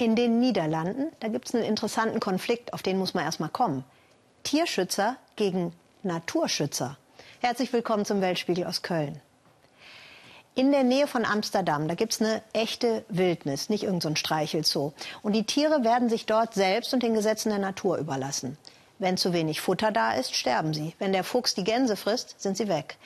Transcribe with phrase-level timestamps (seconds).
[0.00, 3.48] In den Niederlanden, da gibt es einen interessanten Konflikt, auf den muss man erst mal
[3.48, 3.84] kommen.
[4.44, 5.72] Tierschützer gegen
[6.04, 6.96] Naturschützer.
[7.40, 9.20] Herzlich willkommen zum Weltspiegel aus Köln.
[10.54, 14.92] In der Nähe von Amsterdam, da gibt es eine echte Wildnis, nicht irgendein so Streichelzoo.
[15.22, 18.56] Und die Tiere werden sich dort selbst und den Gesetzen der Natur überlassen.
[19.00, 20.94] Wenn zu wenig Futter da ist, sterben sie.
[21.00, 22.98] Wenn der Fuchs die Gänse frisst, sind sie weg.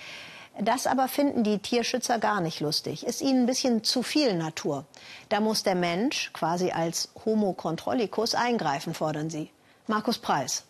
[0.60, 3.06] Das aber finden die Tierschützer gar nicht lustig.
[3.06, 4.84] Ist ihnen ein bisschen zu viel Natur.
[5.28, 9.50] Da muss der Mensch quasi als Homo controllicus eingreifen, fordern sie.
[9.86, 10.64] Markus Preis.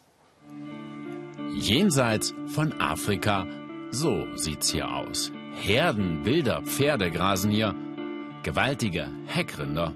[1.55, 3.47] Jenseits von Afrika,
[3.91, 5.33] so sieht's hier aus.
[5.55, 7.75] Herden wilder Pferde grasen hier,
[8.43, 9.93] gewaltige Heckrinder.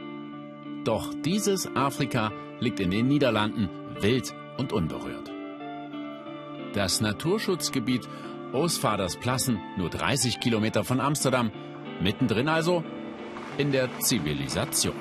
[0.85, 2.31] Doch dieses Afrika
[2.61, 5.31] liegt in den Niederlanden wild und unberührt.
[6.75, 8.07] Das Naturschutzgebiet
[9.21, 11.51] Plassen, nur 30 Kilometer von Amsterdam,
[12.01, 12.85] mittendrin also
[13.59, 14.95] in der Zivilisation.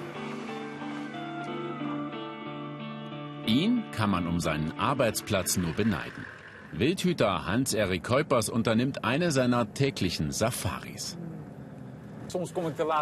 [3.45, 6.25] Ihn kann man um seinen Arbeitsplatz nur beneiden.
[6.71, 11.17] Wildhüter Hans-Erik Kuipers unternimmt eine seiner täglichen Safaris.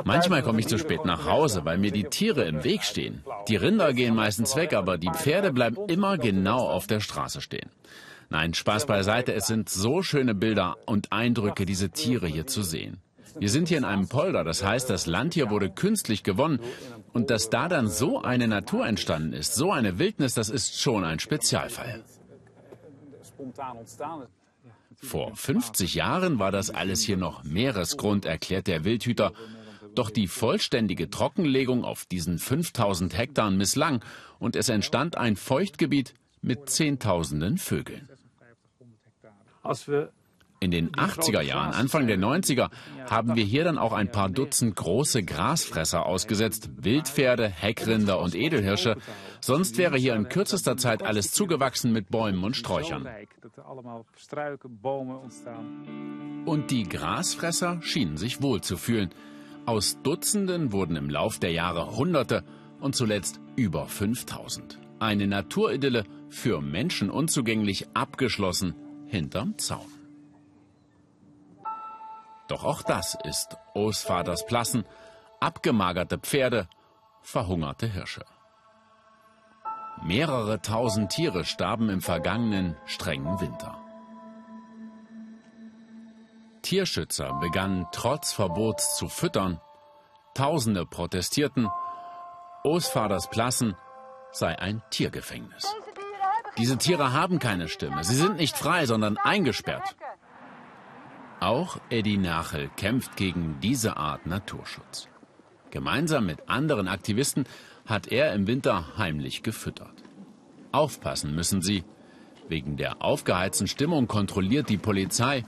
[0.03, 3.23] Manchmal komme ich zu spät nach Hause, weil mir die Tiere im Weg stehen.
[3.47, 7.69] Die Rinder gehen meistens weg, aber die Pferde bleiben immer genau auf der Straße stehen.
[8.29, 13.01] Nein, Spaß beiseite, es sind so schöne Bilder und Eindrücke, diese Tiere hier zu sehen.
[13.39, 16.59] Wir sind hier in einem Polder, das heißt, das Land hier wurde künstlich gewonnen.
[17.13, 21.03] Und dass da dann so eine Natur entstanden ist, so eine Wildnis, das ist schon
[21.03, 22.03] ein Spezialfall.
[24.95, 29.33] Vor 50 Jahren war das alles hier noch Meeresgrund, erklärt der Wildhüter.
[29.95, 34.03] Doch die vollständige Trockenlegung auf diesen 5000 Hektar misslang
[34.39, 38.07] und es entstand ein Feuchtgebiet mit Zehntausenden Vögeln.
[40.59, 42.69] In den 80er Jahren, Anfang der 90er,
[43.09, 48.95] haben wir hier dann auch ein paar Dutzend große Grasfresser ausgesetzt, Wildpferde, Heckrinder und Edelhirsche.
[49.41, 53.09] Sonst wäre hier in kürzester Zeit alles zugewachsen mit Bäumen und Sträuchern.
[56.45, 59.09] Und die Grasfresser schienen sich wohl zu fühlen.
[59.65, 62.45] Aus Dutzenden wurden im Lauf der Jahre Hunderte
[62.79, 64.79] und zuletzt über 5000.
[64.99, 69.91] Eine Naturidylle für Menschen unzugänglich abgeschlossen hinterm Zaun.
[72.47, 74.83] Doch auch das ist Osvaters Plassen,
[75.39, 76.67] abgemagerte Pferde,
[77.21, 78.25] verhungerte Hirsche.
[80.03, 83.77] Mehrere tausend Tiere starben im vergangenen strengen Winter.
[86.63, 89.59] Tierschützer begannen trotz Verbots zu füttern,
[90.33, 91.69] Tausende protestierten,
[92.63, 93.75] Osvaters Plassen
[94.31, 95.75] sei ein Tiergefängnis.
[96.57, 98.03] Diese Tiere haben keine Stimme.
[98.03, 99.95] Sie sind nicht frei, sondern eingesperrt.
[101.39, 105.09] Auch Eddie Nachel kämpft gegen diese Art Naturschutz.
[105.71, 107.45] Gemeinsam mit anderen Aktivisten
[107.85, 110.03] hat er im Winter heimlich gefüttert.
[110.71, 111.83] Aufpassen müssen sie.
[112.47, 115.43] Wegen der aufgeheizten Stimmung kontrolliert die Polizei.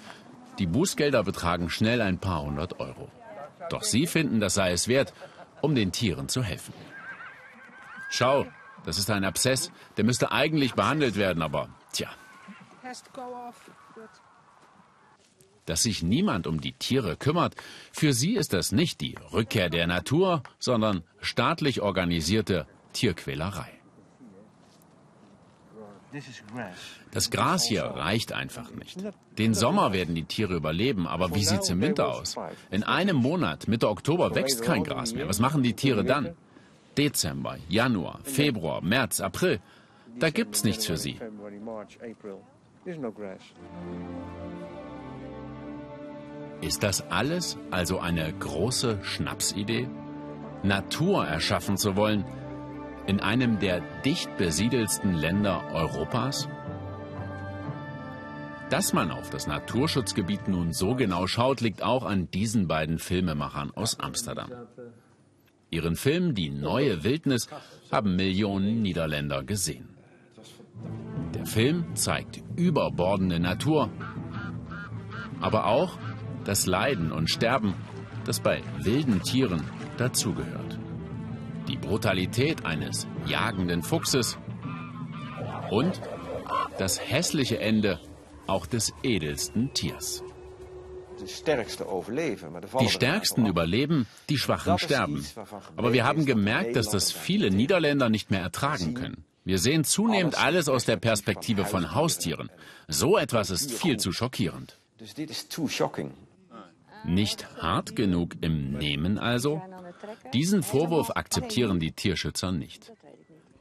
[0.60, 3.10] Die Bußgelder betragen schnell ein paar hundert Euro.
[3.70, 5.14] Doch sie finden, das sei es wert,
[5.62, 6.74] um den Tieren zu helfen.
[8.10, 8.46] Schau,
[8.86, 12.10] das ist ein Abszess, der müsste eigentlich behandelt werden, aber tja.
[15.66, 17.56] Dass sich niemand um die Tiere kümmert,
[17.92, 23.72] für sie ist das nicht die Rückkehr der Natur, sondern staatlich organisierte Tierquälerei.
[27.12, 28.98] Das Gras hier reicht einfach nicht.
[29.38, 32.36] Den Sommer werden die Tiere überleben, aber wie sieht es im Winter aus?
[32.72, 35.28] In einem Monat, Mitte Oktober, wächst kein Gras mehr.
[35.28, 36.36] Was machen die Tiere dann?
[36.98, 39.60] Dezember, Januar, Februar, März, April.
[40.20, 41.20] Da gibt's nichts für sie.
[46.62, 49.88] Ist das alles also eine große Schnapsidee?
[50.64, 52.26] Natur erschaffen zu wollen
[53.08, 56.48] in einem der dicht besiedelsten Länder Europas?
[58.70, 63.72] Dass man auf das Naturschutzgebiet nun so genau schaut, liegt auch an diesen beiden Filmemachern
[63.76, 64.50] aus Amsterdam.
[65.70, 67.50] Ihren Film Die neue Wildnis
[67.92, 69.90] haben Millionen Niederländer gesehen.
[71.34, 73.90] Der Film zeigt überbordende Natur,
[75.42, 75.98] aber auch
[76.44, 77.74] das Leiden und Sterben,
[78.26, 79.64] das bei wilden Tieren
[79.98, 80.80] dazugehört.
[81.68, 84.38] Die Brutalität eines jagenden Fuchses
[85.72, 86.00] und
[86.78, 88.00] das hässliche Ende
[88.48, 90.24] auch des edelsten Tiers.
[92.80, 95.26] Die Stärksten überleben, die Schwachen sterben.
[95.76, 99.24] Aber wir haben gemerkt, dass das viele Niederländer nicht mehr ertragen können.
[99.44, 102.50] Wir sehen zunehmend alles aus der Perspektive von Haustieren.
[102.88, 104.80] So etwas ist viel zu schockierend.
[107.06, 109.62] Nicht hart genug im Nehmen also?
[110.34, 112.92] Diesen Vorwurf akzeptieren die Tierschützer nicht.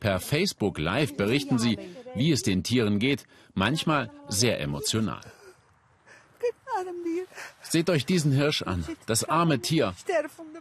[0.01, 1.79] Per Facebook Live berichten sie,
[2.15, 3.25] wie es den Tieren geht,
[3.55, 5.21] manchmal sehr emotional.
[7.63, 9.95] Seht euch diesen Hirsch an, das arme Tier.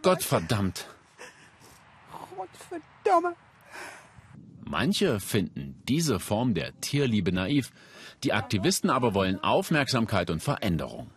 [0.02, 0.86] Gott verdammt.
[4.64, 7.70] Manche finden diese Form der Tierliebe naiv,
[8.22, 11.10] die Aktivisten aber wollen Aufmerksamkeit und Veränderung.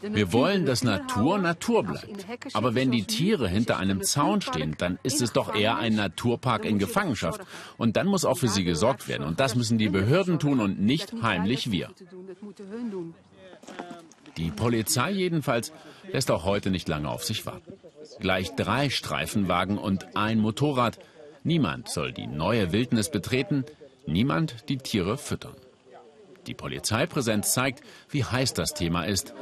[0.00, 2.26] Wir wollen, dass Natur Natur bleibt.
[2.54, 6.64] Aber wenn die Tiere hinter einem Zaun stehen, dann ist es doch eher ein Naturpark
[6.64, 7.40] in Gefangenschaft.
[7.78, 9.26] Und dann muss auch für sie gesorgt werden.
[9.26, 11.90] Und das müssen die Behörden tun und nicht heimlich wir.
[14.36, 15.72] Die Polizei jedenfalls
[16.10, 17.72] lässt auch heute nicht lange auf sich warten.
[18.20, 20.98] Gleich drei Streifenwagen und ein Motorrad.
[21.44, 23.64] Niemand soll die neue Wildnis betreten,
[24.06, 25.56] niemand die Tiere füttern.
[26.46, 29.34] Die Polizeipräsenz zeigt, wie heiß das Thema ist.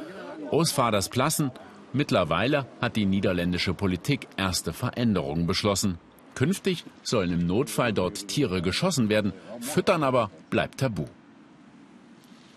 [0.51, 1.51] Osfaders Plassen.
[1.93, 5.99] Mittlerweile hat die niederländische Politik erste Veränderungen beschlossen.
[6.35, 11.07] Künftig sollen im Notfall dort Tiere geschossen werden, füttern aber bleibt tabu.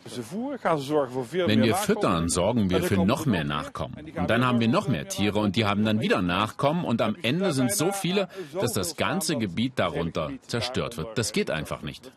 [0.06, 3.96] Wenn wir füttern, sorgen wir für noch mehr Nachkommen.
[4.16, 7.16] Und dann haben wir noch mehr Tiere und die haben dann wieder Nachkommen und am
[7.22, 8.28] Ende sind so viele,
[8.60, 11.18] dass das ganze Gebiet darunter zerstört wird.
[11.18, 12.12] Das geht einfach nicht.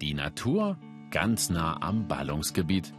[0.00, 0.76] Die Natur
[1.10, 2.92] ganz nah am Ballungsgebiet.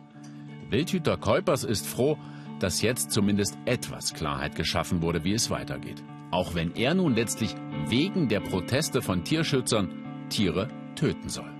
[0.69, 2.17] Wildhüter Keupers ist froh,
[2.59, 6.03] dass jetzt zumindest etwas Klarheit geschaffen wurde, wie es weitergeht.
[6.31, 7.55] Auch wenn er nun letztlich
[7.87, 11.54] wegen der Proteste von Tierschützern Tiere töten soll.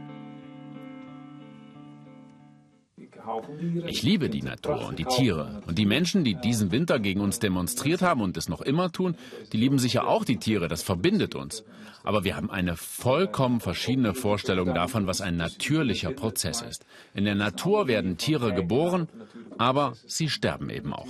[3.87, 5.61] Ich liebe die Natur und die Tiere.
[5.67, 9.15] Und die Menschen, die diesen Winter gegen uns demonstriert haben und es noch immer tun,
[9.51, 10.67] die lieben sicher auch die Tiere.
[10.67, 11.63] Das verbindet uns.
[12.03, 16.85] Aber wir haben eine vollkommen verschiedene Vorstellung davon, was ein natürlicher Prozess ist.
[17.13, 19.07] In der Natur werden Tiere geboren,
[19.57, 21.07] aber sie sterben eben auch.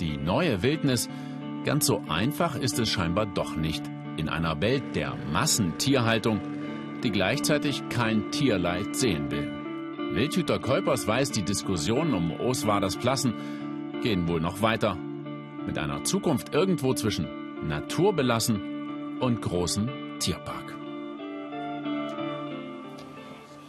[0.00, 1.08] Die neue Wildnis,
[1.64, 3.82] ganz so einfach ist es scheinbar doch nicht.
[4.16, 6.40] In einer Welt der Massentierhaltung
[7.04, 9.50] die gleichzeitig kein Tierleid sehen will.
[10.14, 13.34] Wildhüter Keupers weiß, die Diskussionen um Oswaders Plassen
[14.02, 14.96] gehen wohl noch weiter.
[15.66, 20.74] Mit einer Zukunft irgendwo zwischen naturbelassen und großem Tierpark.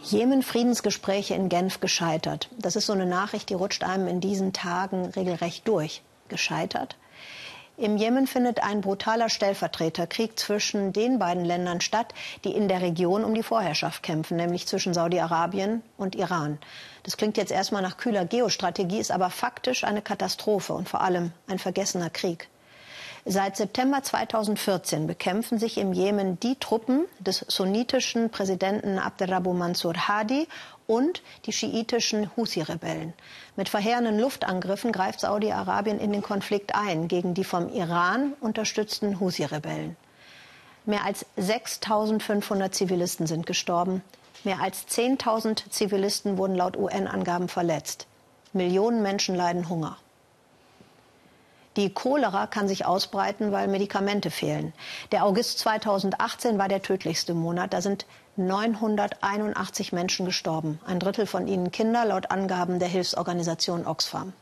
[0.02, 2.48] Jemen-Friedensgespräche in Genf gescheitert.
[2.58, 6.02] Das ist so eine Nachricht, die rutscht einem in diesen Tagen regelrecht durch.
[6.28, 6.96] Gescheitert?
[7.78, 12.14] Im Jemen findet ein brutaler Stellvertreterkrieg zwischen den beiden Ländern statt,
[12.44, 16.58] die in der Region um die Vorherrschaft kämpfen, nämlich zwischen Saudi-Arabien und Iran.
[17.02, 21.32] Das klingt jetzt erstmal nach kühler Geostrategie, ist aber faktisch eine Katastrophe und vor allem
[21.48, 22.48] ein vergessener Krieg.
[23.28, 30.46] Seit September 2014 bekämpfen sich im Jemen die Truppen des sunnitischen Präsidenten Abderrabu Mansur Hadi
[30.86, 33.12] und die schiitischen Husi-Rebellen.
[33.56, 39.96] Mit verheerenden Luftangriffen greift Saudi-Arabien in den Konflikt ein gegen die vom Iran unterstützten Husi-Rebellen.
[40.84, 44.02] Mehr als 6.500 Zivilisten sind gestorben.
[44.44, 48.06] Mehr als 10.000 Zivilisten wurden laut UN-Angaben verletzt.
[48.52, 49.98] Millionen Menschen leiden Hunger.
[51.76, 54.72] Die Cholera kann sich ausbreiten, weil Medikamente fehlen.
[55.12, 57.74] Der August 2018 war der tödlichste Monat.
[57.74, 58.06] Da sind
[58.36, 60.78] 981 Menschen gestorben.
[60.86, 64.32] Ein Drittel von ihnen Kinder, laut Angaben der Hilfsorganisation Oxfam.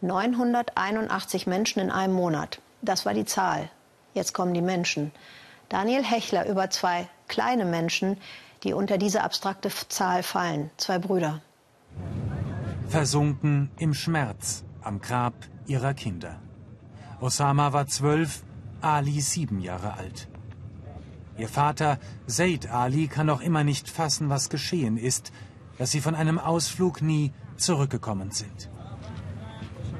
[0.00, 2.60] 981 Menschen in einem Monat.
[2.80, 3.68] Das war die Zahl.
[4.14, 5.12] Jetzt kommen die Menschen.
[5.68, 8.16] Daniel Hechler über zwei kleine Menschen,
[8.64, 10.70] die unter diese abstrakte Zahl fallen.
[10.78, 11.42] Zwei Brüder.
[12.88, 15.34] Versunken im Schmerz am Grab
[15.66, 16.40] ihrer Kinder.
[17.20, 18.42] Osama war zwölf,
[18.80, 20.29] Ali sieben Jahre alt.
[21.40, 25.32] Ihr Vater, Said Ali, kann noch immer nicht fassen, was geschehen ist,
[25.78, 28.68] dass sie von einem Ausflug nie zurückgekommen sind.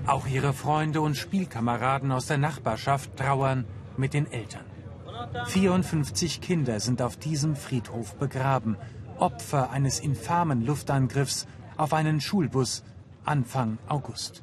[0.04, 3.64] Auch ihre Freunde und Spielkameraden aus der Nachbarschaft trauern
[3.97, 4.66] mit den Eltern.
[5.47, 8.76] 54 Kinder sind auf diesem Friedhof begraben,
[9.18, 11.47] Opfer eines infamen Luftangriffs
[11.78, 12.85] auf einen Schulbus
[13.25, 14.42] Anfang August.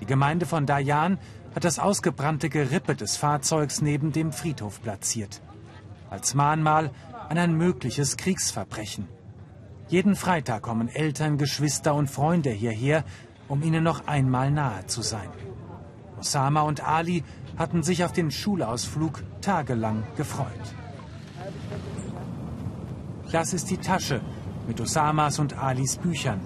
[0.00, 1.18] Die Gemeinde von Dayan
[1.54, 5.40] hat das ausgebrannte Gerippe des Fahrzeugs neben dem Friedhof platziert.
[6.10, 6.90] Als Mahnmal
[7.28, 9.08] an ein mögliches Kriegsverbrechen.
[9.88, 13.04] Jeden Freitag kommen Eltern, Geschwister und Freunde hierher,
[13.48, 15.28] um ihnen noch einmal nahe zu sein.
[16.18, 17.24] Osama und Ali
[17.56, 20.74] hatten sich auf den Schulausflug tagelang gefreut.
[23.32, 24.20] Das ist die Tasche
[24.66, 26.40] mit Osamas und Alis Büchern.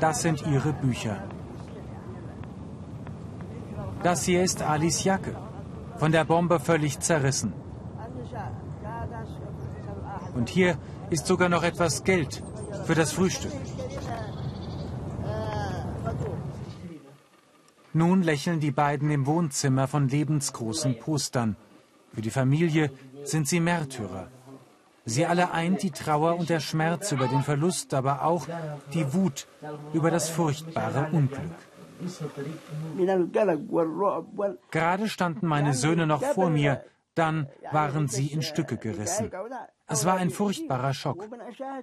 [0.00, 1.22] Das sind ihre Bücher.
[4.02, 5.34] Das hier ist Alis Jacke,
[5.98, 7.52] von der Bombe völlig zerrissen.
[10.34, 10.78] Und hier
[11.10, 12.42] ist sogar noch etwas Geld
[12.84, 13.52] für das Frühstück.
[17.92, 21.56] Nun lächeln die beiden im Wohnzimmer von lebensgroßen Postern.
[22.14, 22.92] Für die Familie
[23.24, 24.28] sind sie Märtyrer.
[25.04, 28.46] Sie alle eint die Trauer und der Schmerz über den Verlust, aber auch
[28.92, 29.46] die Wut
[29.94, 31.56] über das furchtbare Unglück.
[34.70, 39.30] Gerade standen meine Söhne noch vor mir, dann waren sie in Stücke gerissen.
[39.86, 41.28] Es war ein furchtbarer Schock.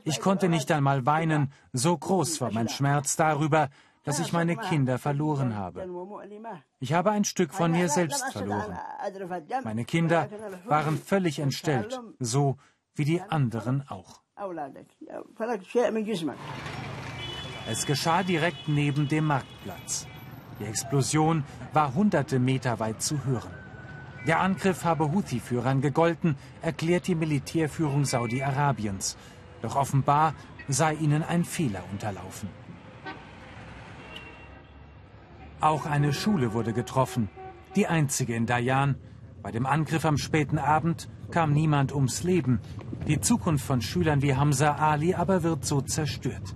[0.03, 3.69] Ich konnte nicht einmal weinen, so groß war mein Schmerz darüber,
[4.03, 5.89] dass ich meine Kinder verloren habe.
[6.79, 8.77] Ich habe ein Stück von mir selbst verloren.
[9.63, 10.29] Meine Kinder
[10.65, 12.57] waren völlig entstellt, so
[12.93, 14.22] wie die anderen auch.
[17.67, 20.07] Es geschah direkt neben dem Marktplatz.
[20.60, 21.43] Die Explosion
[21.74, 23.51] war hunderte Meter weit zu hören.
[24.27, 29.17] Der Angriff habe Houthi-Führern gegolten, erklärt die Militärführung Saudi-Arabiens.
[29.63, 30.36] Doch offenbar
[30.67, 32.50] sei ihnen ein Fehler unterlaufen.
[35.60, 37.29] Auch eine Schule wurde getroffen,
[37.75, 38.95] die einzige in Dayan.
[39.41, 42.60] Bei dem Angriff am späten Abend kam niemand ums Leben.
[43.07, 46.55] Die Zukunft von Schülern wie Hamza Ali aber wird so zerstört.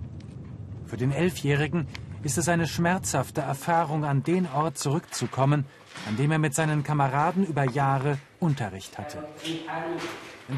[0.90, 1.86] Für den Elfjährigen
[2.24, 5.64] ist es eine schmerzhafte Erfahrung, an den Ort zurückzukommen,
[6.08, 9.22] an dem er mit seinen Kameraden über Jahre Unterricht hatte.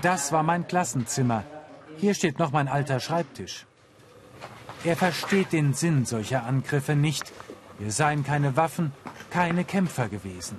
[0.01, 1.45] Das war mein Klassenzimmer.
[1.99, 3.67] Hier steht noch mein alter Schreibtisch.
[4.85, 7.31] Er versteht den Sinn solcher Angriffe nicht,
[7.79, 8.93] wir seien keine Waffen,
[9.29, 10.57] keine Kämpfer gewesen.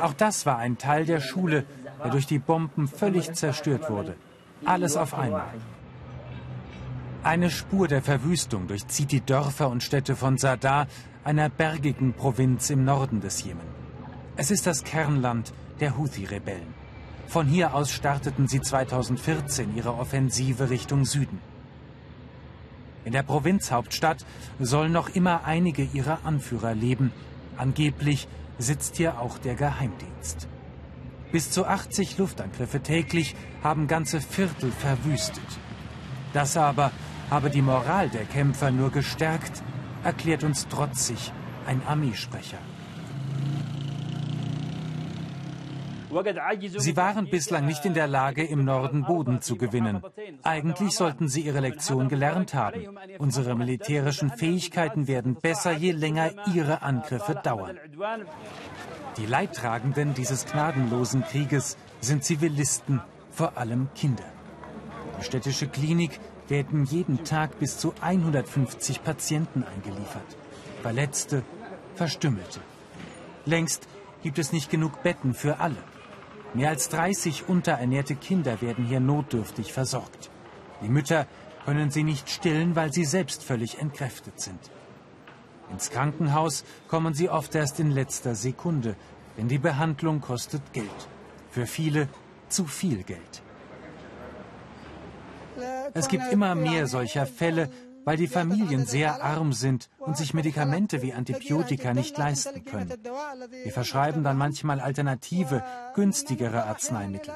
[0.00, 1.64] Auch das war ein Teil der Schule,
[2.04, 4.14] der durch die Bomben völlig zerstört wurde.
[4.64, 5.50] Alles auf einmal.
[7.24, 10.88] Eine Spur der Verwüstung durchzieht die Dörfer und Städte von Sadar,
[11.22, 13.60] einer bergigen Provinz im Norden des Jemen.
[14.34, 16.74] Es ist das Kernland der Houthi-Rebellen.
[17.28, 21.38] Von hier aus starteten sie 2014 ihre Offensive Richtung Süden.
[23.04, 24.26] In der Provinzhauptstadt
[24.58, 27.12] sollen noch immer einige ihrer Anführer leben.
[27.56, 28.26] Angeblich
[28.58, 30.48] sitzt hier auch der Geheimdienst.
[31.30, 35.46] Bis zu 80 Luftangriffe täglich haben ganze Viertel verwüstet.
[36.32, 36.90] Das aber
[37.32, 39.62] habe die Moral der Kämpfer nur gestärkt,
[40.04, 41.32] erklärt uns trotzig
[41.66, 42.58] ein Armeesprecher.
[46.76, 50.02] Sie waren bislang nicht in der Lage, im Norden Boden zu gewinnen.
[50.42, 52.98] Eigentlich sollten sie ihre Lektion gelernt haben.
[53.18, 57.78] Unsere militärischen Fähigkeiten werden besser, je länger ihre Angriffe dauern.
[59.16, 64.24] Die Leidtragenden dieses gnadenlosen Krieges sind Zivilisten, vor allem Kinder.
[65.18, 70.36] Die städtische Klinik werden jeden Tag bis zu 150 Patienten eingeliefert.
[70.82, 71.42] Verletzte,
[71.94, 72.60] Verstümmelte.
[73.44, 73.88] Längst
[74.22, 75.76] gibt es nicht genug Betten für alle.
[76.54, 80.30] Mehr als 30 unterernährte Kinder werden hier notdürftig versorgt.
[80.82, 81.26] Die Mütter
[81.64, 84.58] können sie nicht stillen, weil sie selbst völlig entkräftet sind.
[85.70, 88.96] Ins Krankenhaus kommen sie oft erst in letzter Sekunde,
[89.36, 91.08] denn die Behandlung kostet Geld.
[91.50, 92.08] Für viele
[92.48, 93.41] zu viel Geld.
[95.94, 97.70] Es gibt immer mehr solcher Fälle,
[98.04, 102.92] weil die Familien sehr arm sind und sich Medikamente wie Antibiotika nicht leisten können.
[103.62, 105.62] Wir verschreiben dann manchmal alternative,
[105.94, 107.34] günstigere Arzneimittel.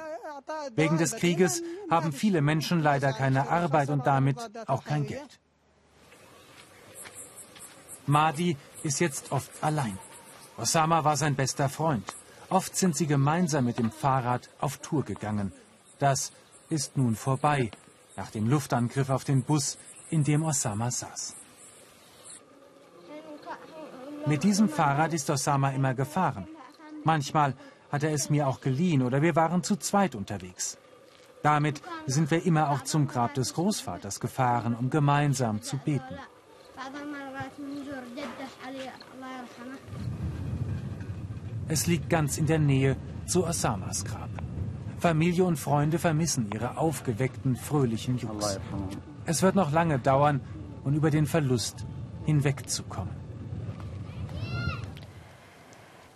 [0.74, 5.40] Wegen des Krieges haben viele Menschen leider keine Arbeit und damit auch kein Geld.
[8.06, 9.98] Mahdi ist jetzt oft allein.
[10.58, 12.14] Osama war sein bester Freund.
[12.48, 15.52] Oft sind sie gemeinsam mit dem Fahrrad auf Tour gegangen.
[15.98, 16.32] Das
[16.68, 17.70] ist nun vorbei,
[18.16, 19.78] nach dem Luftangriff auf den Bus,
[20.10, 21.36] in dem Osama saß.
[24.26, 26.48] Mit diesem Fahrrad ist Osama immer gefahren.
[27.04, 27.54] Manchmal
[27.92, 30.78] hat er es mir auch geliehen oder wir waren zu zweit unterwegs.
[31.42, 36.18] Damit sind wir immer auch zum Grab des Großvaters gefahren, um gemeinsam zu beten.
[41.68, 42.96] Es liegt ganz in der Nähe
[43.26, 44.45] zu Osamas Grab.
[45.06, 48.58] Familie und Freunde vermissen ihre aufgeweckten, fröhlichen Jungs.
[49.24, 50.40] Es wird noch lange dauern,
[50.82, 51.86] um über den Verlust
[52.24, 53.14] hinwegzukommen.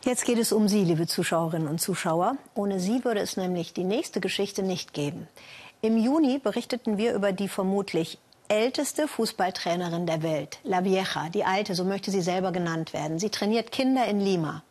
[0.03, 2.37] Jetzt geht es um Sie, liebe Zuschauerinnen und Zuschauer.
[2.57, 5.29] Ohne Sie würde es nämlich die nächste Geschichte nicht geben.
[5.83, 8.19] Im Juni berichteten wir über die vermutlich
[8.49, 13.21] älteste Fußballtrainerin der Welt, La Vieja, die Alte, so möchte sie selber genannt werden.
[13.21, 14.65] Sie trainiert Kinder in Lima.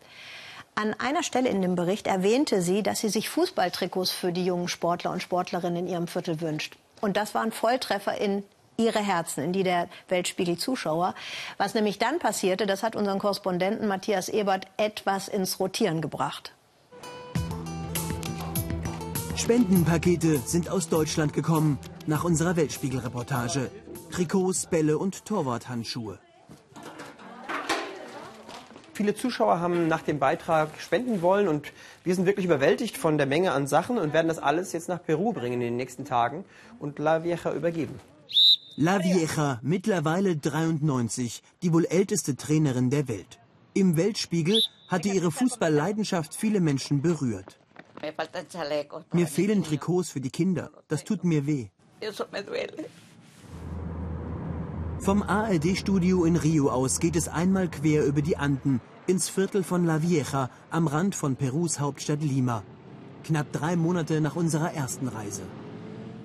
[0.76, 4.68] An einer Stelle in dem Bericht erwähnte sie, dass sie sich Fußballtrikots für die jungen
[4.68, 6.78] Sportler und Sportlerinnen in ihrem Viertel wünscht.
[7.02, 8.44] Und das war ein Volltreffer in
[8.78, 11.14] ihre Herzen, in die der Weltspiegel-Zuschauer.
[11.58, 16.54] Was nämlich dann passierte, das hat unseren Korrespondenten Matthias Ebert etwas ins Rotieren gebracht.
[19.36, 23.72] Spendenpakete sind aus Deutschland gekommen, nach unserer Weltspiegel-Reportage.
[24.12, 26.20] Trikots, Bälle und Torwarthandschuhe.
[29.00, 31.72] Viele Zuschauer haben nach dem Beitrag spenden wollen und
[32.04, 35.02] wir sind wirklich überwältigt von der Menge an Sachen und werden das alles jetzt nach
[35.02, 36.44] Peru bringen in den nächsten Tagen
[36.80, 37.98] und La Vieja übergeben.
[38.76, 43.40] La Vieja, mittlerweile 93, die wohl älteste Trainerin der Welt.
[43.74, 47.58] Im Weltspiegel hatte ihre Fußballleidenschaft viele Menschen berührt.
[49.14, 50.72] Mir fehlen Trikots für die Kinder.
[50.90, 51.70] Das tut mir weh.
[55.02, 59.86] Vom ARD-Studio in Rio aus geht es einmal quer über die Anden ins Viertel von
[59.86, 62.64] La Vieja am Rand von Perus Hauptstadt Lima.
[63.24, 65.44] Knapp drei Monate nach unserer ersten Reise.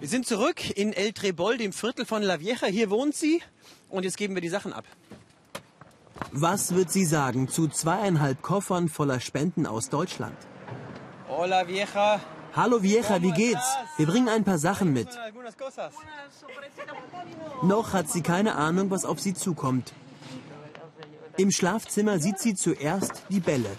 [0.00, 2.66] Wir sind zurück in El Trebol, dem Viertel von La Vieja.
[2.66, 3.40] Hier wohnt sie
[3.90, 4.84] und jetzt geben wir die Sachen ab.
[6.32, 10.36] Was wird sie sagen zu zweieinhalb Koffern voller Spenden aus Deutschland?
[11.28, 12.20] Hola Vieja.
[12.56, 13.76] Hallo Vieja, wie geht's?
[13.96, 15.08] Wir bringen ein paar Sachen mit.
[17.62, 19.92] Noch hat sie keine Ahnung, was auf sie zukommt.
[21.36, 23.70] Im Schlafzimmer sieht sie zuerst die Bälle.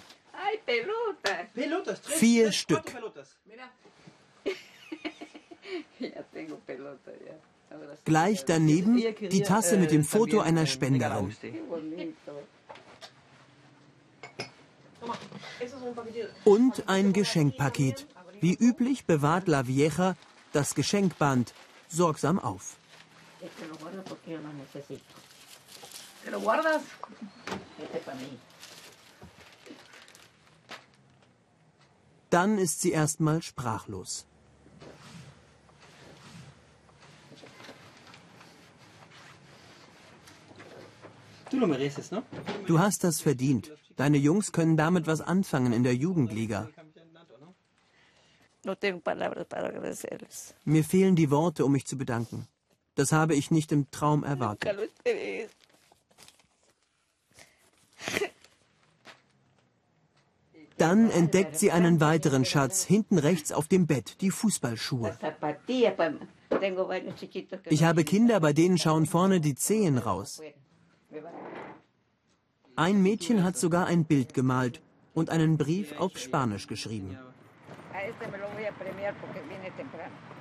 [2.04, 2.84] Vier Stück.
[8.06, 11.34] Gleich daneben die Tasse mit dem Foto einer Spenderin.
[16.44, 18.06] Und ein Geschenkpaket.
[18.46, 20.16] Wie üblich bewahrt La Vieja
[20.54, 21.56] das Geschenkband
[21.88, 22.78] sorgsam auf.
[32.30, 34.28] Dann ist sie erstmal sprachlos.
[42.68, 43.72] Du hast das verdient.
[43.96, 46.70] Deine Jungs können damit was anfangen in der Jugendliga.
[50.66, 52.48] Mir fehlen die Worte, um mich zu bedanken.
[52.96, 54.78] Das habe ich nicht im Traum erwartet.
[60.78, 65.18] Dann entdeckt sie einen weiteren Schatz, hinten rechts auf dem Bett, die Fußballschuhe.
[67.70, 70.42] Ich habe Kinder, bei denen schauen vorne die Zehen raus.
[72.76, 74.82] Ein Mädchen hat sogar ein Bild gemalt
[75.14, 77.18] und einen Brief auf Spanisch geschrieben.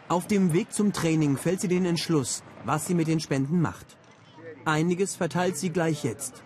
[0.08, 3.96] Auf dem Weg zum Training fällt sie den Entschluss, was sie mit den Spenden macht.
[4.64, 6.42] Einiges verteilt sie gleich jetzt.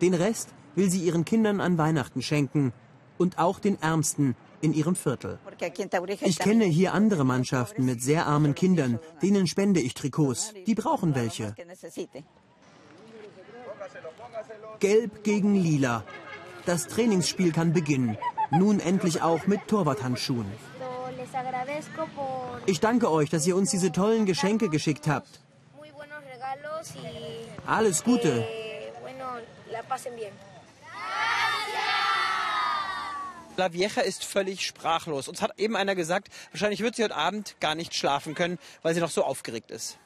[0.00, 2.72] Den Rest will sie ihren Kindern an Weihnachten schenken
[3.18, 5.38] und auch den Ärmsten in ihrem Viertel.
[6.20, 10.52] Ich kenne hier andere Mannschaften mit sehr armen Kindern, denen spende ich Trikots.
[10.66, 11.54] Die brauchen welche.
[14.80, 16.04] Gelb gegen Lila.
[16.66, 18.16] Das Trainingsspiel kann beginnen.
[18.50, 20.46] Nun endlich auch mit Torwarthandschuhen.
[22.66, 25.40] Ich danke euch, dass ihr uns diese tollen Geschenke geschickt habt.
[27.66, 28.46] Alles Gute.
[33.56, 35.28] La Vieja ist völlig sprachlos.
[35.28, 38.94] Uns hat eben einer gesagt, wahrscheinlich wird sie heute Abend gar nicht schlafen können, weil
[38.94, 39.98] sie noch so aufgeregt ist.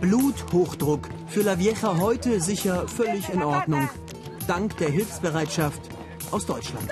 [0.00, 1.08] Bluthochdruck.
[1.28, 3.88] Für La Vieja heute sicher völlig in Ordnung.
[4.46, 5.80] Dank der Hilfsbereitschaft
[6.30, 6.90] aus Deutschland.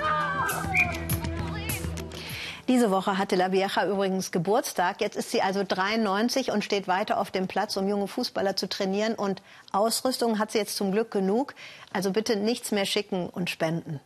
[2.69, 5.01] Diese Woche hatte La Vieja übrigens Geburtstag.
[5.01, 8.69] Jetzt ist sie also 93 und steht weiter auf dem Platz, um junge Fußballer zu
[8.69, 9.15] trainieren.
[9.15, 9.41] Und
[9.73, 11.55] Ausrüstung hat sie jetzt zum Glück genug.
[11.91, 13.99] Also bitte nichts mehr schicken und spenden.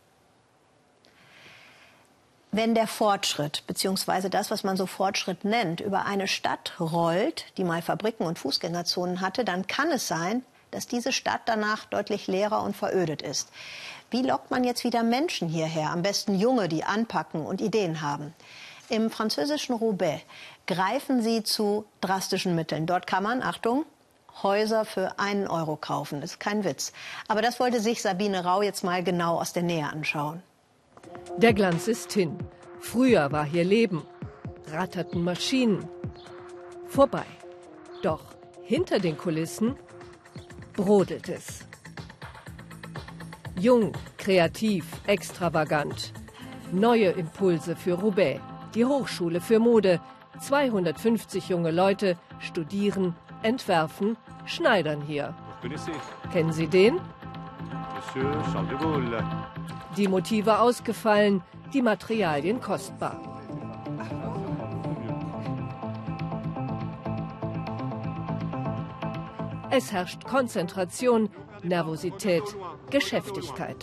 [2.50, 7.64] Wenn der Fortschritt, beziehungsweise das, was man so Fortschritt nennt, über eine Stadt rollt, die
[7.64, 12.62] mal Fabriken und Fußgängerzonen hatte, dann kann es sein, dass diese Stadt danach deutlich leerer
[12.62, 13.50] und verödet ist.
[14.10, 15.90] Wie lockt man jetzt wieder Menschen hierher?
[15.90, 18.34] Am besten Junge, die anpacken und Ideen haben.
[18.88, 20.22] Im französischen Roubaix
[20.66, 22.86] greifen sie zu drastischen Mitteln.
[22.86, 23.84] Dort kann man, Achtung,
[24.42, 26.20] Häuser für einen Euro kaufen.
[26.20, 26.92] Das ist kein Witz.
[27.26, 30.42] Aber das wollte sich Sabine Rau jetzt mal genau aus der Nähe anschauen.
[31.36, 32.38] Der Glanz ist hin.
[32.80, 34.06] Früher war hier Leben.
[34.70, 35.88] Ratterten Maschinen.
[36.86, 37.24] Vorbei.
[38.02, 38.22] Doch
[38.62, 39.76] hinter den Kulissen
[40.78, 41.66] brodelt es.
[43.56, 46.12] Jung, kreativ, extravagant.
[46.70, 48.40] Neue Impulse für Roubaix,
[48.74, 50.00] die Hochschule für Mode.
[50.40, 55.34] 250 junge Leute studieren, entwerfen, schneidern hier.
[56.32, 57.00] Kennen Sie den?
[59.96, 63.37] Die Motive ausgefallen, die Materialien kostbar.
[69.78, 71.30] Es herrscht Konzentration,
[71.62, 72.42] Nervosität,
[72.90, 73.76] Geschäftigkeit.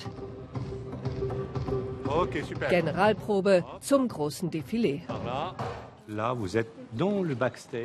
[2.70, 5.04] Generalprobe zum großen Defilé.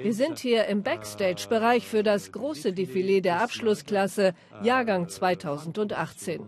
[0.02, 6.42] Wir sind hier im Backstage-Bereich für das große Defilé der Abschlussklasse Jahrgang 2018.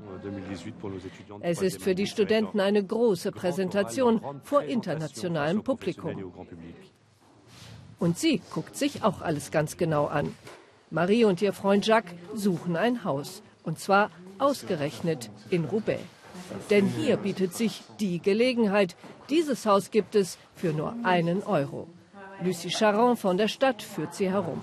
[1.43, 6.33] Es ist für die Studenten eine große Präsentation vor internationalem Publikum.
[8.01, 10.35] Und sie guckt sich auch alles ganz genau an.
[10.93, 13.43] Marie und ihr Freund Jacques suchen ein Haus.
[13.65, 16.03] Und zwar ausgerechnet in Roubaix.
[16.69, 18.95] Denn hier bietet sich die Gelegenheit.
[19.31, 21.89] Dieses Haus gibt es für nur einen Euro.
[22.45, 24.61] Lucie Charon von der Stadt führt sie herum.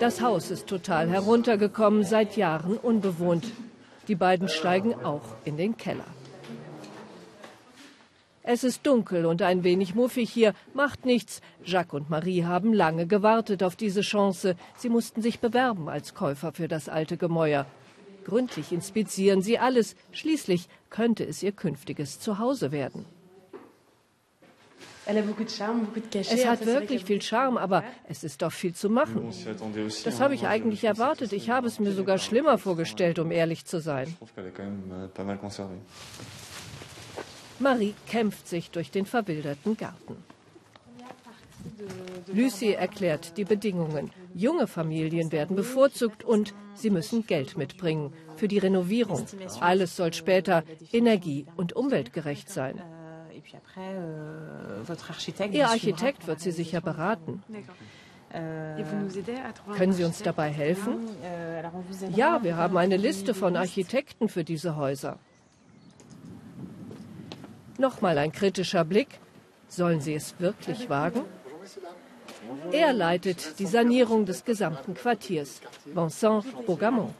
[0.00, 3.46] Das Haus ist total heruntergekommen, seit Jahren unbewohnt.
[4.08, 6.04] Die beiden steigen auch in den Keller.
[8.48, 11.40] Es ist dunkel und ein wenig muffig hier, macht nichts.
[11.64, 14.54] Jacques und Marie haben lange gewartet auf diese Chance.
[14.76, 17.66] Sie mussten sich bewerben als Käufer für das alte Gemäuer.
[18.24, 19.96] Gründlich inspizieren sie alles.
[20.12, 23.04] Schließlich könnte es ihr künftiges Zuhause werden.
[25.06, 29.32] Es hat wirklich viel Charme, aber es ist doch viel zu machen.
[30.04, 31.32] Das habe ich eigentlich erwartet.
[31.32, 34.16] Ich habe es mir sogar schlimmer vorgestellt, um ehrlich zu sein.
[37.58, 40.16] Euh, Marie kämpft sich durch den verwilderten Garten.
[42.32, 44.10] Lucie erklärt die Bedingungen.
[44.34, 49.26] Junge Familien werden bevorzugt und sie müssen Geld mitbringen für die Renovierung.
[49.60, 52.82] Alles soll später energie- und umweltgerecht sein.
[55.52, 57.42] Ihr Architekt wird Sie sicher beraten.
[59.76, 60.98] Können Sie uns dabei helfen?
[62.14, 65.18] Ja, wir haben eine Liste von Architekten für diese Häuser.
[67.78, 69.20] Nochmal ein kritischer Blick.
[69.68, 71.22] Sollen Sie es wirklich wagen?
[72.72, 75.60] Er leitet die Sanierung des gesamten Quartiers.
[75.84, 77.14] Vincent Bogamont.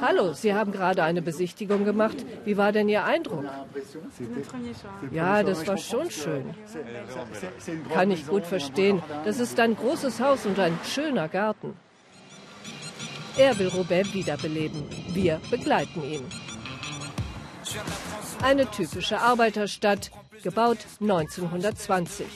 [0.00, 2.24] Hallo, Sie haben gerade eine Besichtigung gemacht.
[2.44, 3.44] Wie war denn Ihr Eindruck?
[5.10, 6.54] Ja, das war schon schön.
[7.92, 9.02] Kann ich gut verstehen.
[9.24, 11.74] Das ist ein großes Haus und ein schöner Garten.
[13.36, 14.84] Er will Roubaix wiederbeleben.
[15.08, 16.24] Wir begleiten ihn.
[18.42, 20.10] Eine typische Arbeiterstadt,
[20.42, 22.26] gebaut 1920.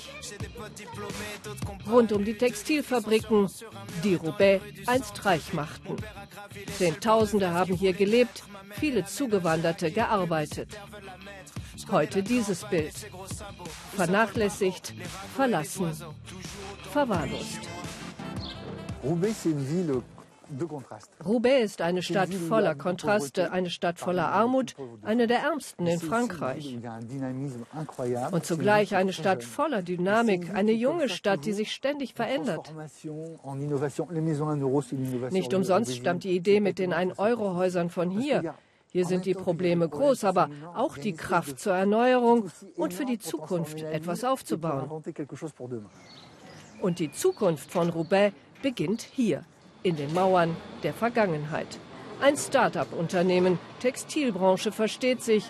[1.91, 3.49] Rund um die Textilfabriken,
[4.05, 5.97] die Roubaix einst reich machten.
[6.79, 8.45] Zehntausende haben hier gelebt,
[8.79, 10.79] viele Zugewanderte gearbeitet.
[11.91, 12.95] Heute dieses Bild.
[13.97, 14.95] Vernachlässigt,
[15.35, 15.93] verlassen,
[16.93, 17.61] verwahrlost.
[19.03, 20.03] Roubaix, c'est une ville
[21.25, 26.79] Roubaix ist eine Stadt voller Kontraste, eine Stadt voller Armut, eine der ärmsten in Frankreich.
[28.31, 32.73] Und zugleich eine Stadt voller Dynamik, eine junge Stadt, die sich ständig verändert.
[35.31, 38.55] Nicht umsonst stammt die Idee mit den Ein-Euro-Häusern von hier.
[38.93, 43.83] Hier sind die Probleme groß, aber auch die Kraft zur Erneuerung und für die Zukunft
[43.83, 45.03] etwas aufzubauen.
[46.81, 49.45] Und die Zukunft von Roubaix beginnt hier
[49.87, 51.79] in den Mauern der Vergangenheit.
[52.21, 55.45] Ein Start-up-Unternehmen, Textilbranche versteht sich.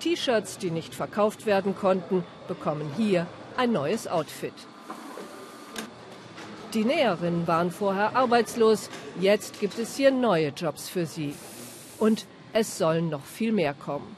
[0.00, 4.52] T-Shirts, die nicht verkauft werden konnten, bekommen hier ein neues Outfit.
[6.74, 11.34] Die Näherinnen waren vorher arbeitslos, jetzt gibt es hier neue Jobs für sie.
[11.98, 14.16] Und es sollen noch viel mehr kommen.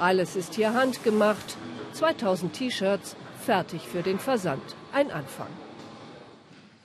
[0.00, 1.56] Alles ist hier handgemacht,
[1.92, 4.62] 2000 T-Shirts fertig für den Versand.
[4.92, 5.63] Ein Anfang.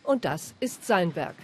[0.10, 1.36] Und das ist sein Werk.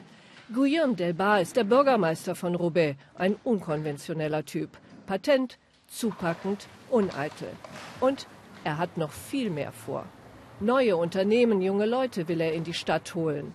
[0.51, 4.71] Guillaume Delbar ist der Bürgermeister von Roubaix, ein unkonventioneller Typ.
[5.06, 7.49] Patent, zupackend, uneitel.
[7.99, 8.25] Und
[8.63, 10.08] er hat noch viel mehr vor.
[10.60, 13.54] Neue Unternehmen, junge Leute will er in die Stadt holen.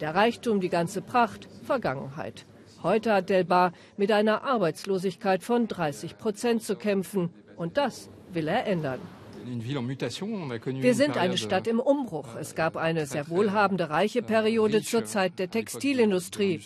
[0.00, 2.46] Der Reichtum, die ganze Pracht, Vergangenheit.
[2.82, 7.30] Heute hat Delbar mit einer Arbeitslosigkeit von 30 Prozent zu kämpfen.
[7.56, 8.98] Und das will er ändern.
[9.46, 12.36] Wir sind eine Stadt im Umbruch.
[12.36, 16.60] Es gab eine sehr wohlhabende, reiche Periode zur Zeit der Textilindustrie.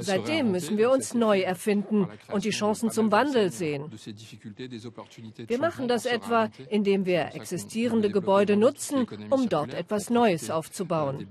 [0.00, 3.90] Seitdem müssen wir uns neu erfinden und die Chancen zum Wandel sehen.
[5.46, 11.26] Wir machen das etwa, indem wir existierende Gebäude nutzen, um dort etwas Neues aufzubauen.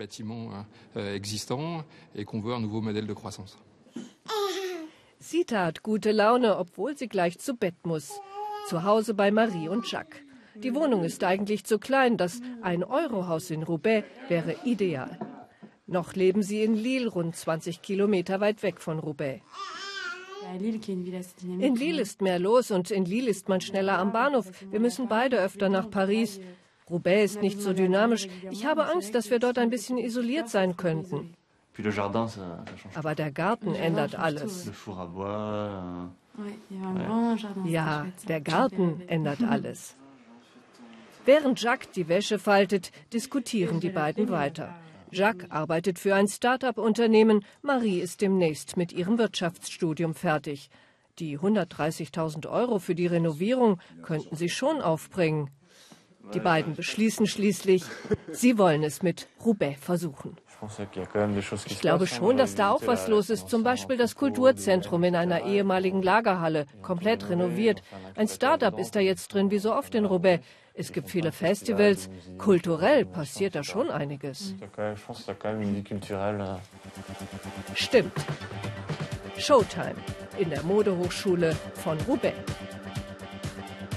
[5.19, 8.19] Sita hat gute Laune, obwohl sie gleich zu Bett muss
[8.67, 10.21] zu Hause bei Marie und Jacques.
[10.55, 12.17] Die Wohnung ist eigentlich zu klein.
[12.17, 15.17] Das Ein-Euro-Haus in Roubaix wäre ideal.
[15.87, 19.41] Noch leben sie in Lille, rund 20 Kilometer weit weg von Roubaix.
[20.53, 24.51] In Lille ist mehr los und in Lille ist man schneller am Bahnhof.
[24.69, 26.39] Wir müssen beide öfter nach Paris.
[26.89, 28.27] Roubaix ist nicht so dynamisch.
[28.51, 31.33] Ich habe Angst, dass wir dort ein bisschen isoliert sein könnten.
[32.93, 34.69] Aber der Garten ändert alles.
[37.65, 39.95] Ja, der Garten ändert alles.
[41.25, 44.75] Während Jacques die Wäsche faltet, diskutieren die beiden weiter.
[45.11, 47.45] Jacques arbeitet für ein Start-up-Unternehmen.
[47.61, 50.69] Marie ist demnächst mit ihrem Wirtschaftsstudium fertig.
[51.19, 55.51] Die 130.000 Euro für die Renovierung könnten sie schon aufbringen.
[56.33, 57.83] Die beiden beschließen schließlich,
[58.31, 60.37] sie wollen es mit Roubaix versuchen.
[61.65, 63.49] Ich glaube schon, dass da auch was los ist.
[63.49, 67.83] Zum Beispiel das Kulturzentrum in einer ehemaligen Lagerhalle, komplett renoviert.
[68.15, 70.43] Ein Start-up ist da jetzt drin, wie so oft in Roubaix.
[70.73, 72.09] Es gibt viele Festivals.
[72.37, 74.55] Kulturell passiert da schon einiges.
[77.75, 78.13] Stimmt.
[79.37, 79.95] Showtime
[80.39, 82.37] in der Modehochschule von Roubaix.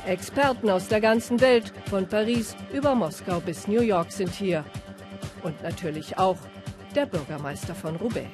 [0.06, 4.64] Experten aus der ganzen Welt, von Paris über Moskau bis New York sind hier.
[5.42, 6.36] Und natürlich auch
[6.94, 8.28] der Bürgermeister von Roubaix.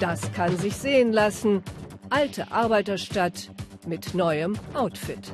[0.00, 1.62] Das kann sich sehen lassen.
[2.10, 3.50] Alte Arbeiterstadt
[3.86, 5.32] mit neuem Outfit.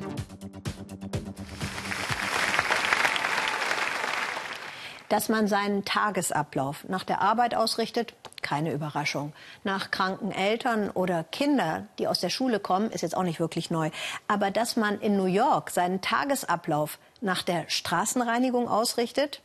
[5.09, 8.13] Dass man seinen Tagesablauf nach der Arbeit ausrichtet,
[8.53, 9.33] keine Überraschung.
[9.63, 13.71] Nach kranken Eltern oder Kinder, die aus der Schule kommen, ist jetzt auch nicht wirklich
[13.71, 13.89] neu.
[14.27, 19.41] Aber dass man in New York seinen Tagesablauf nach der Straßenreinigung ausrichtet?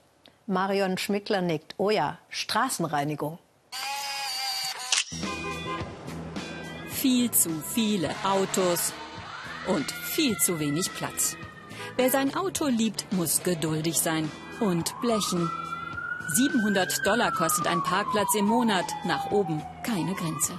[0.47, 1.75] Marion Schmickler nickt.
[1.79, 3.38] Oh ja, Straßenreinigung.
[6.90, 8.92] Viel zu viele Autos
[9.68, 11.35] und viel zu wenig Platz.
[11.97, 15.51] Wer sein Auto liebt, muss geduldig sein und blechen.
[16.31, 18.85] 700 Dollar kostet ein Parkplatz im Monat.
[19.05, 20.53] Nach oben keine Grenze.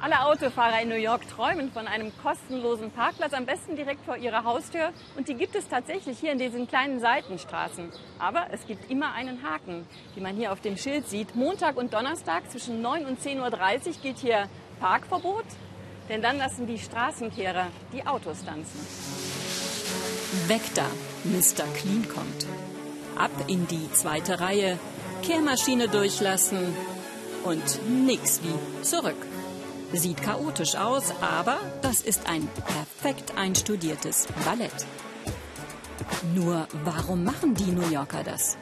[0.00, 4.44] Alle Autofahrer in New York träumen von einem kostenlosen Parkplatz, am besten direkt vor ihrer
[4.44, 4.92] Haustür.
[5.16, 7.90] Und die gibt es tatsächlich hier in diesen kleinen Seitenstraßen.
[8.20, 11.34] Aber es gibt immer einen Haken, wie man hier auf dem Schild sieht.
[11.34, 15.46] Montag und Donnerstag zwischen 9 und 10.30 Uhr gilt hier Parkverbot,
[16.08, 18.80] denn dann lassen die Straßenkehrer die Autos tanzen.
[20.46, 20.86] Weg da,
[21.24, 21.64] Mr.
[21.74, 22.45] Clean kommt.
[23.16, 24.78] Ab in die zweite Reihe,
[25.22, 26.74] Kehrmaschine durchlassen
[27.44, 29.16] und nix wie zurück.
[29.92, 34.86] Sieht chaotisch aus, aber das ist ein perfekt einstudiertes Ballett.
[36.34, 38.58] Nur warum machen die New Yorker das?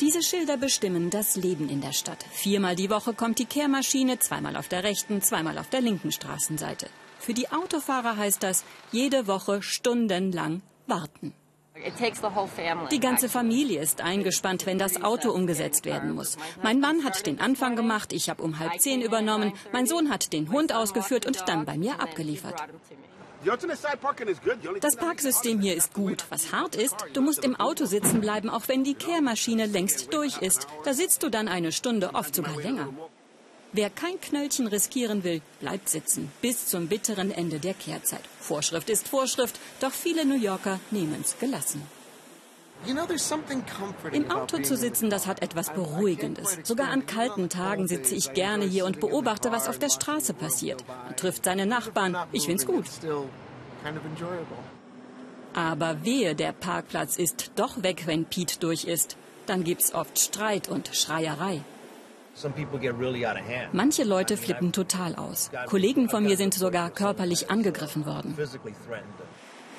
[0.00, 2.22] Diese Schilder bestimmen das Leben in der Stadt.
[2.30, 6.88] Viermal die Woche kommt die Kehrmaschine, zweimal auf der rechten, zweimal auf der linken Straßenseite.
[7.18, 11.32] Für die Autofahrer heißt das jede Woche stundenlang warten.
[12.90, 16.36] Die ganze Familie ist eingespannt, wenn das Auto umgesetzt werden muss.
[16.62, 20.32] Mein Mann hat den Anfang gemacht, ich habe um halb zehn übernommen, mein Sohn hat
[20.32, 22.62] den Hund ausgeführt und dann bei mir abgeliefert.
[24.80, 26.24] Das Parksystem hier ist gut.
[26.30, 30.38] Was hart ist, du musst im Auto sitzen bleiben, auch wenn die Kehrmaschine längst durch
[30.38, 30.66] ist.
[30.84, 32.88] Da sitzt du dann eine Stunde, oft sogar länger.
[33.72, 38.22] Wer kein Knöllchen riskieren will, bleibt sitzen bis zum bitteren Ende der Kehrzeit.
[38.40, 41.82] Vorschrift ist Vorschrift, doch viele New Yorker nehmen es gelassen.
[44.12, 46.58] Im Auto zu sitzen, das hat etwas Beruhigendes.
[46.62, 50.84] Sogar an kalten Tagen sitze ich gerne hier und beobachte, was auf der Straße passiert.
[50.86, 52.16] Man trifft seine Nachbarn.
[52.32, 52.84] Ich find's gut.
[55.54, 59.16] Aber wehe, der Parkplatz ist doch weg, wenn Pete durch ist.
[59.46, 61.62] Dann gibt's oft Streit und Schreierei.
[63.72, 65.50] Manche Leute flippen total aus.
[65.66, 68.36] Kollegen von mir sind sogar körperlich angegriffen worden.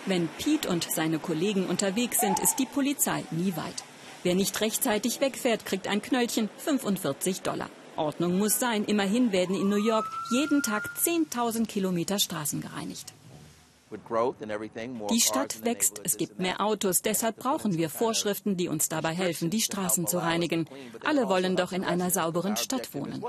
[0.05, 3.83] Wenn Pete und seine Kollegen unterwegs sind, ist die Polizei nie weit.
[4.23, 7.69] Wer nicht rechtzeitig wegfährt, kriegt ein Knöllchen 45 Dollar.
[7.97, 8.85] Ordnung muss sein.
[8.85, 13.13] Immerhin werden in New York jeden Tag 10.000 Kilometer Straßen gereinigt.
[13.89, 19.49] Die Stadt wächst, es gibt mehr Autos, deshalb brauchen wir Vorschriften, die uns dabei helfen,
[19.49, 20.67] die Straßen zu reinigen.
[21.05, 23.23] Alle wollen doch in einer sauberen Stadt wohnen.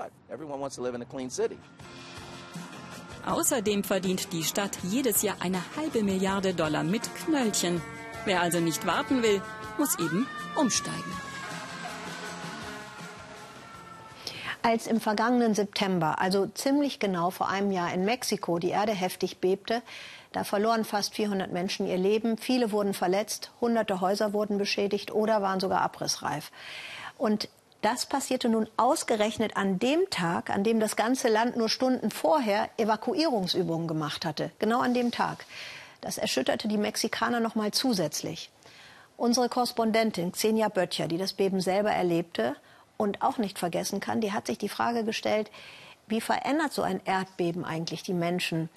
[3.25, 7.81] Außerdem verdient die Stadt jedes Jahr eine halbe Milliarde Dollar mit Knöllchen.
[8.25, 9.40] Wer also nicht warten will,
[9.79, 11.12] muss eben umsteigen.
[14.62, 19.38] Als im vergangenen September, also ziemlich genau vor einem Jahr in Mexiko, die Erde heftig
[19.38, 19.83] bebte,
[20.33, 25.43] da verloren fast 400 Menschen ihr Leben, viele wurden verletzt, hunderte Häuser wurden beschädigt oder
[25.43, 26.51] waren sogar abrissreif.
[27.17, 27.49] Und
[27.81, 32.69] das passierte nun ausgerechnet an dem Tag, an dem das ganze Land nur Stunden vorher
[32.77, 34.51] Evakuierungsübungen gemacht hatte.
[34.59, 35.45] Genau an dem Tag.
[36.01, 38.51] Das erschütterte die Mexikaner noch mal zusätzlich.
[39.17, 42.57] Unsere Korrespondentin Xenia Böttcher, die das Beben selber erlebte
[42.97, 45.51] und auch nicht vergessen kann, die hat sich die Frage gestellt,
[46.09, 48.71] wie verändert so ein Erdbeben eigentlich die Menschen?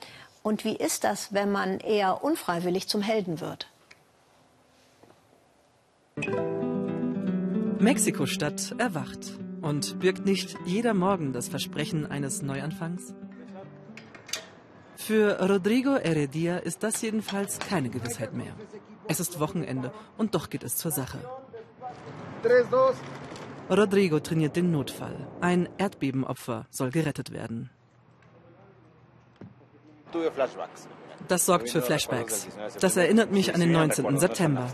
[0.44, 3.68] Und wie ist das, wenn man eher unfreiwillig zum Helden wird?
[7.80, 9.38] Mexiko-Stadt erwacht.
[9.62, 13.14] Und birgt nicht jeder Morgen das Versprechen eines Neuanfangs?
[14.96, 18.54] Für Rodrigo Heredia ist das jedenfalls keine Gewissheit mehr.
[19.08, 21.20] Es ist Wochenende und doch geht es zur Sache.
[23.70, 25.28] Rodrigo trainiert den Notfall.
[25.42, 27.70] Ein Erdbebenopfer soll gerettet werden.
[31.28, 32.47] Das sorgt für Flashbacks.
[32.80, 34.17] Das erinnert mich an den 19.
[34.17, 34.67] September.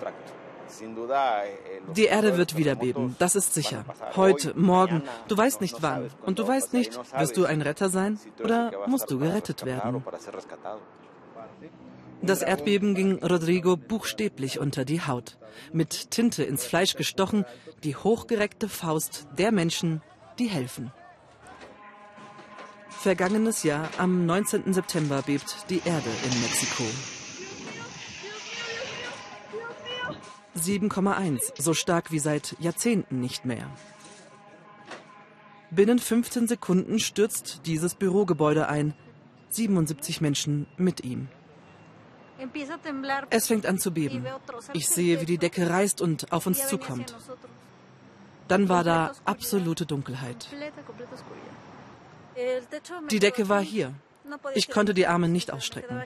[1.95, 3.86] Die Erde wird wieder beben, das ist sicher.
[4.15, 6.10] Heute, morgen, du weißt nicht wann.
[6.26, 10.04] Und du weißt nicht, wirst du ein Retter sein oder musst du gerettet werden.
[12.21, 15.38] Das Erdbeben ging Rodrigo buchstäblich unter die Haut.
[15.71, 17.45] Mit Tinte ins Fleisch gestochen,
[17.84, 20.02] die hochgereckte Faust der Menschen,
[20.39, 20.91] die helfen.
[23.00, 24.74] Vergangenes Jahr, am 19.
[24.74, 26.84] September, bebt die Erde in Mexiko.
[30.58, 33.70] 7,1, so stark wie seit Jahrzehnten nicht mehr.
[35.70, 38.96] Binnen 15 Sekunden stürzt dieses Bürogebäude ein.
[39.50, 41.28] 77 Menschen mit ihm.
[43.30, 44.26] Es fängt an zu beben.
[44.74, 47.16] Ich sehe, wie die Decke reißt und auf uns zukommt.
[48.48, 50.48] Dann war da absolute Dunkelheit.
[53.10, 53.93] Die Decke war hier.
[54.54, 56.04] Ich konnte die Arme nicht ausstrecken.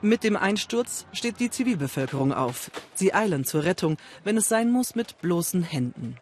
[0.00, 2.70] Mit dem Einsturz steht die Zivilbevölkerung auf.
[2.94, 6.18] Sie eilen zur Rettung, wenn es sein muss, mit bloßen Händen.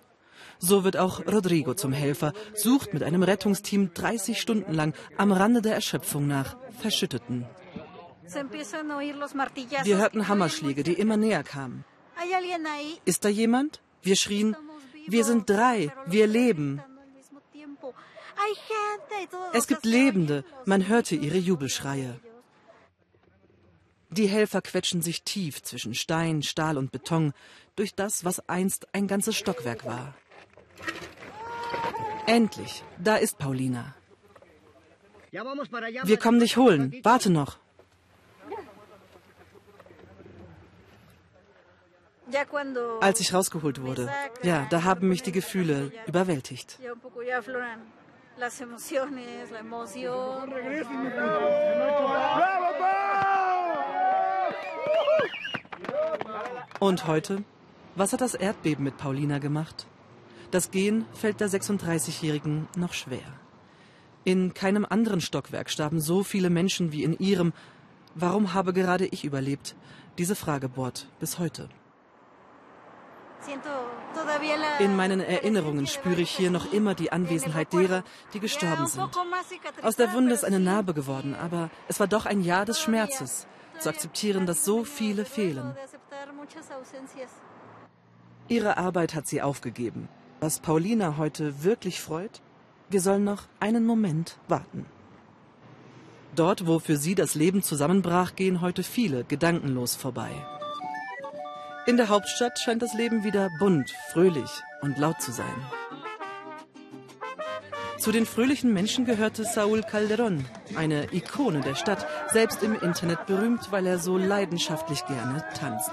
[0.58, 5.62] So wird auch Rodrigo zum Helfer, sucht mit einem Rettungsteam 30 Stunden lang am Rande
[5.62, 7.44] der Erschöpfung nach Verschütteten.
[9.82, 11.84] Wir hörten Hammerschläge, die immer näher kamen.
[13.04, 13.80] Ist da jemand?
[14.02, 14.56] Wir schrien,
[15.08, 16.80] wir sind drei, wir leben.
[19.52, 22.20] Es gibt Lebende, man hörte ihre Jubelschreie.
[24.10, 27.32] Die Helfer quetschen sich tief zwischen Stein, Stahl und Beton
[27.76, 30.14] durch das, was einst ein ganzes Stockwerk war.
[32.26, 33.94] Endlich, da ist Paulina.
[35.30, 36.94] Wir kommen dich holen.
[37.02, 37.58] Warte noch.
[43.00, 44.10] Als ich rausgeholt wurde,
[44.42, 46.78] ja, da haben mich die Gefühle überwältigt.
[56.80, 57.44] Und heute?
[57.94, 59.86] Was hat das Erdbeben mit Paulina gemacht?
[60.50, 63.20] Das Gehen fällt der 36-Jährigen noch schwer.
[64.24, 67.52] In keinem anderen Stockwerk starben so viele Menschen wie in ihrem.
[68.14, 69.74] Warum habe gerade ich überlebt?
[70.18, 71.68] Diese Frage bohrt bis heute.
[74.78, 79.08] In meinen Erinnerungen spüre ich hier noch immer die Anwesenheit derer, die gestorben sind.
[79.82, 83.46] Aus der Wunde ist eine Narbe geworden, aber es war doch ein Jahr des Schmerzes,
[83.78, 85.76] zu akzeptieren, dass so viele fehlen.
[88.48, 90.08] Ihre Arbeit hat sie aufgegeben.
[90.40, 92.42] Was Paulina heute wirklich freut,
[92.90, 94.86] wir sollen noch einen Moment warten.
[96.34, 100.30] Dort, wo für sie das Leben zusammenbrach, gehen heute viele gedankenlos vorbei.
[101.84, 104.50] In der Hauptstadt scheint das Leben wieder bunt, fröhlich
[104.82, 105.54] und laut zu sein.
[107.98, 110.44] Zu den fröhlichen Menschen gehörte Saúl Calderón,
[110.76, 115.90] eine Ikone der Stadt, selbst im Internet berühmt, weil er so leidenschaftlich gerne tanzt.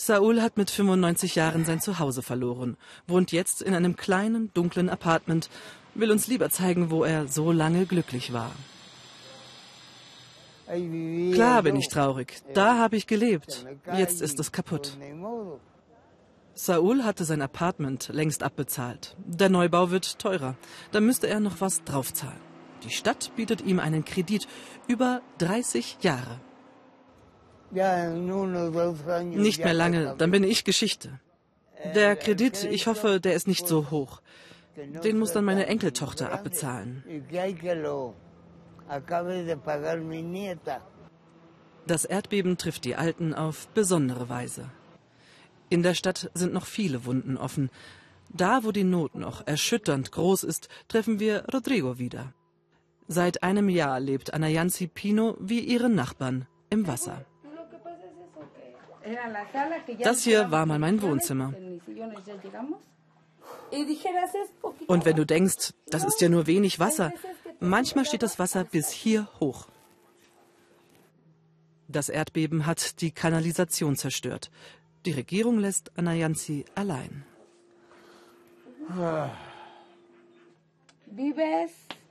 [0.00, 5.50] Saul hat mit 95 Jahren sein Zuhause verloren, wohnt jetzt in einem kleinen, dunklen Apartment
[5.94, 8.50] will uns lieber zeigen, wo er so lange glücklich war.
[10.66, 12.38] Klar bin ich traurig.
[12.54, 13.66] Da habe ich gelebt.
[13.94, 14.96] Jetzt ist es kaputt.
[16.54, 19.16] Saul hatte sein Apartment längst abbezahlt.
[19.26, 20.56] Der Neubau wird teurer.
[20.92, 22.40] Da müsste er noch was draufzahlen.
[22.84, 24.48] Die Stadt bietet ihm einen Kredit
[24.88, 26.40] über 30 Jahre.
[27.72, 31.20] Nicht mehr lange, dann bin ich Geschichte.
[31.94, 34.20] Der Kredit, ich hoffe, der ist nicht so hoch.
[35.04, 37.04] Den muss dann meine Enkeltochter abbezahlen.
[41.86, 44.70] Das Erdbeben trifft die Alten auf besondere Weise.
[45.68, 47.70] In der Stadt sind noch viele Wunden offen.
[48.28, 52.32] Da, wo die Not noch erschütternd groß ist, treffen wir Rodrigo wieder.
[53.08, 57.24] Seit einem Jahr lebt Anayansi Pino wie ihre Nachbarn im Wasser.
[60.02, 61.52] Das hier war mal mein Wohnzimmer.
[64.86, 67.12] Und wenn du denkst, das ist ja nur wenig Wasser,
[67.60, 69.68] manchmal steht das Wasser bis hier hoch.
[71.88, 74.50] Das Erdbeben hat die Kanalisation zerstört.
[75.06, 77.24] Die Regierung lässt Anayansi allein.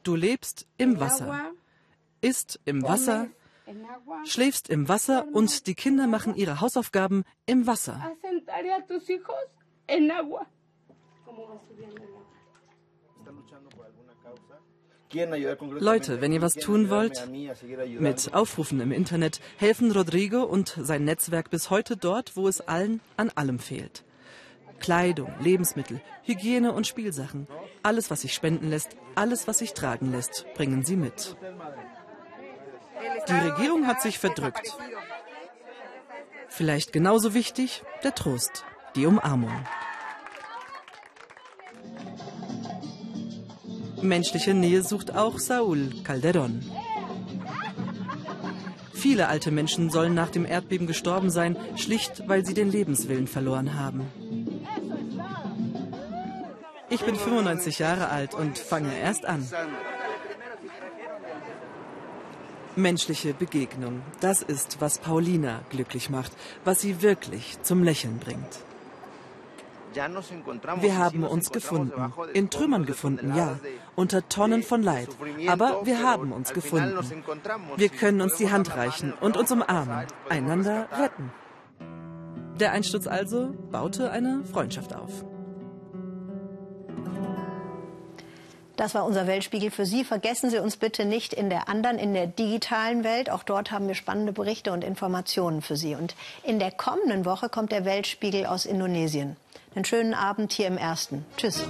[0.04, 1.52] Du lebst im Wasser,
[2.22, 3.28] isst im Wasser,
[4.26, 8.12] Schläfst im Wasser und die Kinder machen ihre Hausaufgaben im Wasser.
[15.80, 17.28] Leute, wenn ihr was tun wollt,
[18.00, 23.02] mit Aufrufen im Internet helfen Rodrigo und sein Netzwerk bis heute dort, wo es allen
[23.18, 24.04] an allem fehlt.
[24.80, 27.48] Kleidung, Lebensmittel, Hygiene und Spielsachen.
[27.84, 31.36] Alles, was sich spenden lässt, alles, was sich tragen lässt, bringen sie mit.
[33.28, 34.76] Die Regierung hat sich verdrückt.
[36.50, 39.54] Vielleicht genauso wichtig der Trost, die Umarmung.
[44.02, 46.62] Menschliche Nähe sucht auch Saúl Calderón.
[48.94, 53.76] Viele alte Menschen sollen nach dem Erdbeben gestorben sein, schlicht weil sie den Lebenswillen verloren
[53.76, 54.06] haben.
[56.90, 59.48] Ich bin 95 Jahre alt und fange erst an.
[62.76, 66.32] Menschliche Begegnung, das ist, was Paulina glücklich macht,
[66.64, 68.64] was sie wirklich zum Lächeln bringt.
[69.94, 72.14] Wir haben uns gefunden.
[72.34, 73.60] In Trümmern gefunden, ja.
[73.96, 75.10] Unter Tonnen von Leid.
[75.48, 76.96] Aber wir haben uns gefunden.
[77.76, 81.32] Wir können uns die Hand reichen und uns umarmen, einander retten.
[82.60, 85.24] Der Einsturz also baute eine Freundschaft auf.
[88.80, 90.06] Das war unser Weltspiegel für Sie.
[90.06, 93.30] Vergessen Sie uns bitte nicht in der anderen, in der digitalen Welt.
[93.30, 95.96] Auch dort haben wir spannende Berichte und Informationen für Sie.
[95.96, 99.36] Und in der kommenden Woche kommt der Weltspiegel aus Indonesien.
[99.76, 101.26] Einen schönen Abend hier im Ersten.
[101.36, 101.66] Tschüss.